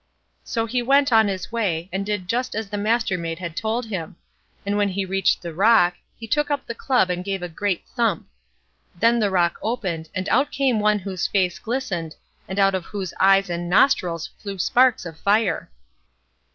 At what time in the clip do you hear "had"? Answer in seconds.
3.37-3.55